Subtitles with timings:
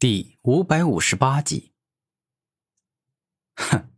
[0.00, 1.72] 第五百五十八集。
[3.54, 3.90] 哼，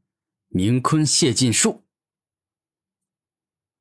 [0.48, 1.84] 明坤谢尽术。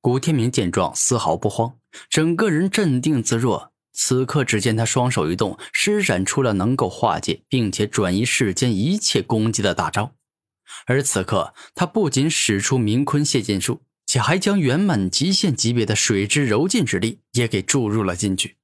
[0.01, 1.79] 古天明见状，丝毫不慌，
[2.11, 3.73] 整个人镇定自若。
[3.93, 10.13] 此刻，只见他双手一动，施展出了能够化解并且转移世间一切攻击的大招。
[10.85, 18.57] 而此刻，他不仅使出明坤谢剑术，且还将圆满极限级别的水之柔劲之力也给注入了进去。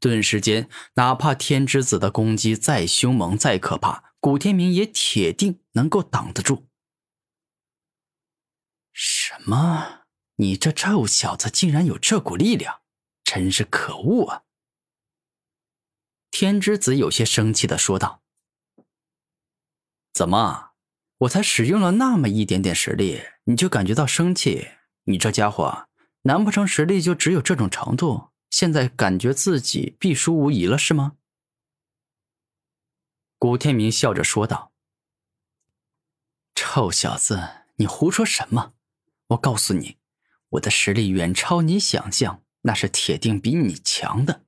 [0.00, 6.68] 顿时间，哪怕天之子的攻击再凶猛、再可怕，古天明也铁定能够挡得住。
[8.92, 10.02] 什么？
[10.36, 12.82] 你这臭小子竟然有这股力量，
[13.24, 14.42] 真是可恶啊！
[16.30, 18.22] 天之子有些生气的说道
[20.12, 20.72] ：“怎么，
[21.20, 24.68] 我才使用了那么一点点实力，你就感觉到生气？
[25.04, 25.88] 你这家伙，
[26.22, 28.28] 难不成实力就只有这种程度？”
[28.58, 31.18] 现在感觉自己必输无疑了，是吗？
[33.38, 34.72] 古天明笑着说道
[36.56, 38.72] ：“臭小子，你胡说什么？
[39.26, 39.98] 我告诉你，
[40.48, 44.46] 我的实力远超你想象，那是铁定比你强的。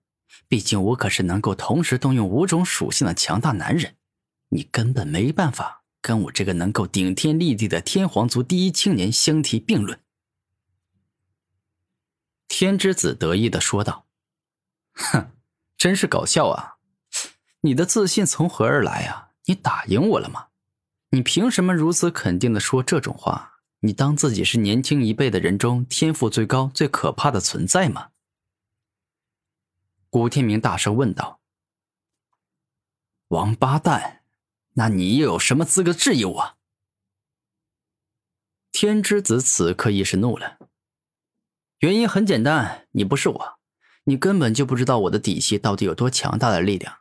[0.49, 3.97] 毕竟我可是能够同时动用五种属性的强大男人，
[4.49, 10.01] 你根本没办法跟我这个能够顶天立地的天皇族第一青年相提并论。”
[12.59, 14.05] 天之子得意的说道
[14.93, 15.31] ：“哼，
[15.77, 16.79] 真是搞笑啊！
[17.61, 19.31] 你的自信从何而来啊？
[19.45, 20.49] 你打赢我了吗？
[21.11, 23.61] 你凭什么如此肯定的说这种话？
[23.79, 28.09] 你当自己是年轻一辈的人中天赋最高、最可怕的存在吗？”
[30.11, 31.39] 古天明大声问道
[33.29, 34.25] ：“王八蛋，
[34.73, 36.59] 那你又有什么资格质疑我？”
[38.75, 40.58] 天之子此刻亦是怒了。
[41.81, 43.59] 原因很简单，你不是我，
[44.05, 46.99] 你根本就不知道我的底细到底有多强大的力量。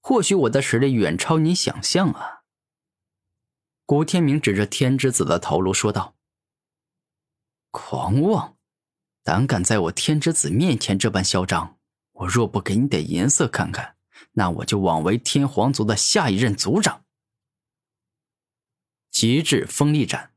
[0.00, 2.42] 或许我的实力远超你想象啊！
[3.84, 6.16] 古天明指着天之子的头颅说道
[7.70, 8.56] ：“狂妄，
[9.22, 11.78] 胆敢在我天之子面前这般嚣张！
[12.12, 13.96] 我若不给你点颜色看看，
[14.32, 17.04] 那我就枉为天皇族的下一任族长。”
[19.12, 20.32] 极致锋利斩！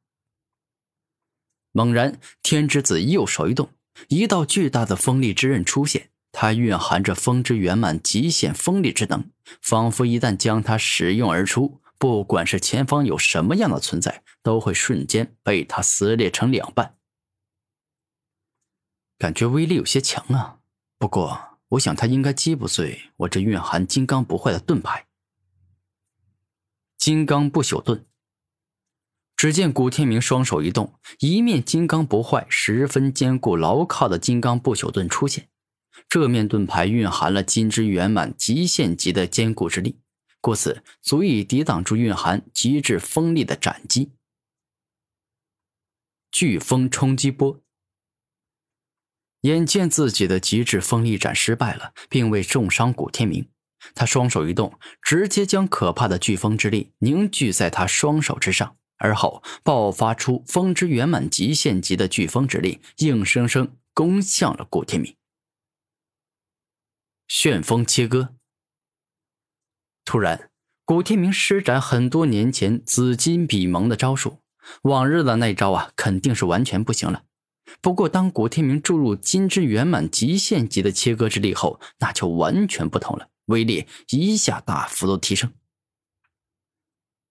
[1.72, 3.72] 猛然，天之子右手一动。
[4.08, 9.30] 一道巨大的锋利之刃出现，它蕴含着风之圆满极限锋利之能，
[9.62, 16.96] 仿佛一旦将它使用而出，不管是前方有什么样的存在，都会瞬间被它撕裂成两半。
[19.18, 20.60] 感觉威力有些强啊，
[20.98, 25.08] 不过我想它应该击不碎我这蕴含金刚不坏的盾牌——
[26.98, 28.06] 金刚不朽盾。
[29.40, 35.48] 只见古天明双手一动，一面金刚不坏、十分坚固牢靠的金刚不朽盾出现。
[36.10, 39.98] 这面盾牌蕴含了金之圆满极限级的坚固之力，
[40.42, 44.12] 故此足以抵挡住蕴含极致锋利的斩击。
[46.34, 47.62] 飓风冲击波。
[49.44, 53.48] 眼见自己的极致锋利斩失败了，并未重伤古天明，
[53.96, 58.76] 他双手一动，直接将可怕的飓风之力凝聚在他双手之上。
[59.00, 65.16] 而后爆发出风之圆满极限级的飓风之力，硬生生攻向了古天明。
[67.28, 68.36] 旋风切割。
[70.06, 70.52] 突然，
[70.86, 74.40] 古天明施展很多年前紫金比蒙的招数，
[74.82, 77.24] 往日的那招啊，肯定是完全不行了。
[77.82, 85.54] 不过，当古天明注入金之圆满极限级的切割之力后，那就完全不同了，威力一下大幅度提升。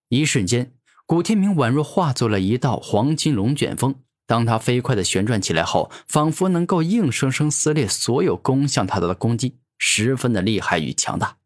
[0.08, 0.77] 一瞬间。
[1.08, 11.38] 古天明宛若化作了一道黄金龙卷风，当他飞快的旋转起来后，仿佛能够硬生生撕裂所有攻向他的攻击，十分的厉害与强大。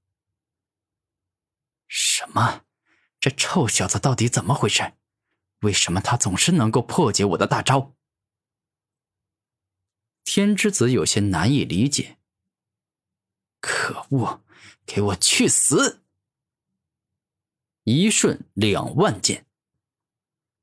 [1.87, 2.65] 什么？
[3.21, 4.95] 这臭小子到底怎么回事？
[5.61, 7.95] 为什么他总是能够破解我的大招？
[10.25, 12.19] 天之子有些难以理解。
[13.61, 14.43] 可恶！
[14.85, 16.03] 给我去死！
[17.85, 19.47] 一瞬两万剑。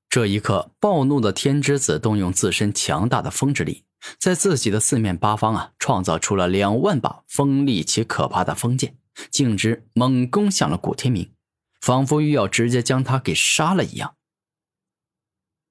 [0.09, 3.85] 这一刻，暴怒的天之子动用自身强大的风之力，
[4.17, 8.97] 在自己的四面八方啊，创造出了两万把锋利且可怕的锋剑，
[9.29, 11.31] 径直猛攻向了古天明，
[11.79, 14.15] 仿佛欲要直接将他给杀了一样。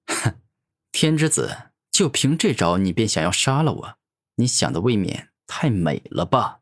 [0.06, 0.40] 哼，
[0.92, 3.98] 天之子，就凭这招，你便想要杀了我？
[4.36, 6.60] 你想的未免太美了吧？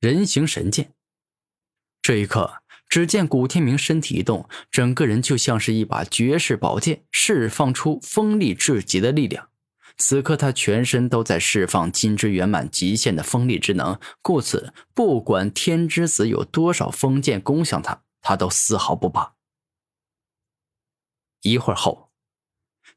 [0.00, 0.92] 人形神剑，
[2.02, 2.62] 这一刻。
[2.88, 9.48] 只见古天明身体一动，整个人就像是一把绝世宝剑，释放出锋利至极的力量。
[9.98, 19.34] 此刻他全身都在释放金之圆满极限的锋利之能，故此不管天之子有多少锋剑攻向他，他都丝毫不怕。
[21.42, 22.10] 一会儿后，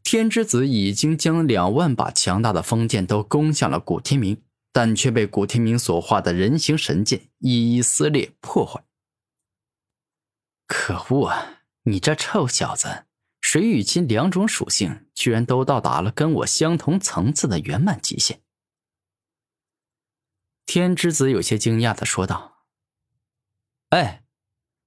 [0.03, 4.41] 天之子已经将两万把强大的锋剑都攻向了古天明，
[4.73, 8.83] 但却被古天明所画的人形神剑一一撕裂破坏。
[10.69, 11.63] 可恶啊！
[11.85, 13.07] 你这臭小子！
[13.41, 18.43] 水与金两种属性居然都到达了跟我相同层次的圆满极限。
[20.67, 22.65] 天之子有些惊讶的说道
[23.89, 24.23] ：“哎，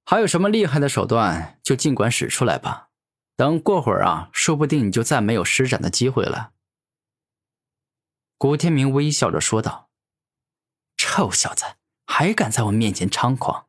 [0.05, 2.91] 还有什么厉害的手段就尽管使出来吧。
[3.35, 6.53] 等过会儿啊，说不定你就再没有施展的机会了。”
[8.37, 9.89] 古天明微笑着说道
[10.95, 11.65] ：“臭小子，
[12.05, 13.67] 还敢在我面前猖狂？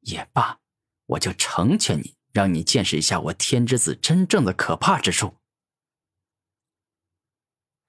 [0.00, 0.58] 也罢，
[1.12, 5.34] 我就成全你。”让你见识一下我天之子真正的可怕之处。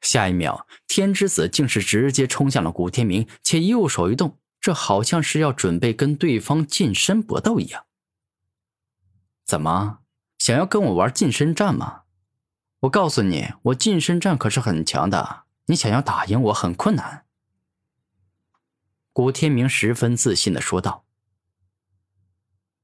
[0.02, 7.86] 下一秒，天之子竟是直接冲向了古天明，且右手一动，这好像是要准备跟对方近身搏斗一样。
[9.46, 10.00] 怎么，
[10.38, 12.02] 想要跟我玩近身战吗？
[12.82, 17.26] 我告诉你，我近身战可是很强的，你想要打赢我很困难。
[19.14, 21.06] 古天明十分自信的说道。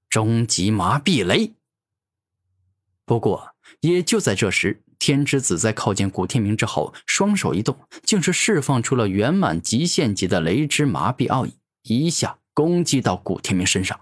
[0.09, 1.53] 终极麻痹雷。
[3.05, 13.99] 不过，也就在这时，天之子在靠近古天明之后，双手一动，竟是释放出了圆满极限级的雷之麻痹奥义，一下攻击到古天明身上。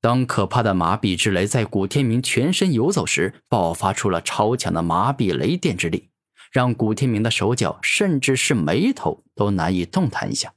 [0.00, 6.10] 当可怕的麻痹之雷在古天明全身游走时，爆发出了超强的麻痹雷电之力，
[6.52, 10.52] 让古天明的手脚甚至是眉头都难以动弹一下。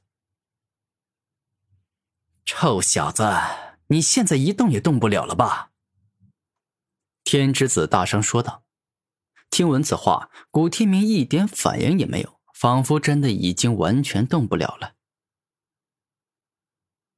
[2.50, 3.30] 臭小子，
[3.88, 5.70] 你现在一动也动不了了吧？
[7.22, 8.64] 天之子大声说道。
[9.50, 14.94] 听闻此话，古天明一点反应也没有，仿佛真的已经完全动不了了。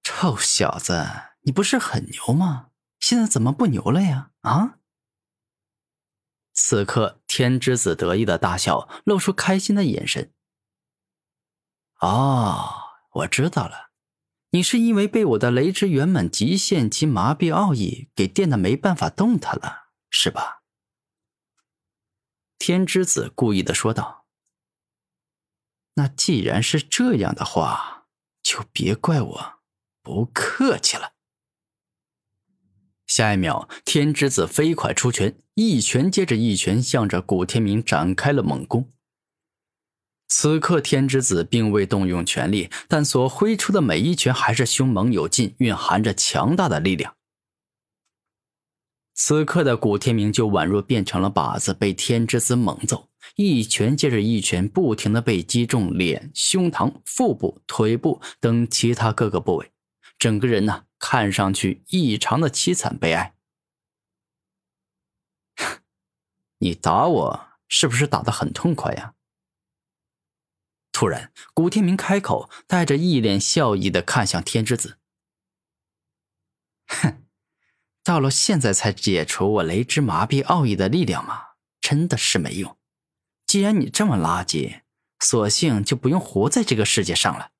[0.02, 1.06] 臭小子，
[1.42, 2.70] 你不是很牛吗？
[2.98, 4.32] 现在怎么不牛了呀？
[4.40, 4.80] 啊！
[6.52, 10.34] 此刻，天之子得意的大笑，露出开心的眼神。
[12.00, 13.89] 哦，我知道了。
[14.52, 20.62] 你是因为被我的雷之圆满极限及麻痹奥义给电的没办法动弹了，是吧？
[22.58, 24.26] 天之子故意的说道。
[25.94, 28.06] 那既然是这样的话，
[28.42, 29.60] 就别怪我
[30.02, 31.12] 不客气了。
[33.06, 38.92] 下一秒，天之子飞快出拳，一拳接着一拳，向着古天明展开了猛攻。
[40.32, 47.16] 此刻，天之子并未动用全力，但所挥出的每一拳还是凶猛有劲，蕴含着强大的力量。
[49.12, 59.72] 此刻的古天明就宛若变成了靶子，被天之子猛揍，一拳接着一拳，不停的被击中脸、胸膛、腹部、腿部等其他各个部位，
[60.16, 63.34] 整个人呢，看上去异常的凄惨悲哀。
[66.58, 69.14] 你打我是不是打的很痛快呀？
[71.00, 74.98] 突然，古天明开口，带着一脸笑意的看向天之子
[76.88, 77.24] ：“哼，
[78.04, 81.52] 到了现在才解除我雷之麻痹奥义的力量吗？
[81.80, 82.76] 真的是没用。
[83.46, 84.82] 既然你这么垃圾，
[85.20, 87.52] 索性就不用活在这个世界上了。”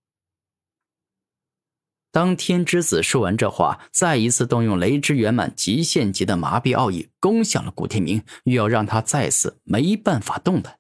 [2.13, 10.79] 当天之子说完这话，再一次动用雷之圆满极限级的麻痹奥义，攻向了古天明，欲要让他再次没办法动弹。